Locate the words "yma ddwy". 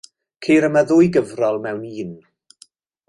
0.69-1.09